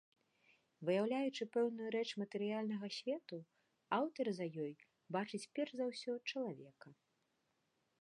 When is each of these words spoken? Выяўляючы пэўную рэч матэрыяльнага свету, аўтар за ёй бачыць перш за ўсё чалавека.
Выяўляючы 0.87 1.45
пэўную 1.55 1.89
рэч 1.97 2.07
матэрыяльнага 2.21 2.87
свету, 2.97 3.37
аўтар 4.01 4.25
за 4.41 4.45
ёй 4.67 4.73
бачыць 5.19 5.45
перш 5.61 5.71
за 5.83 5.93
ўсё 5.95 6.11
чалавека. 6.29 6.87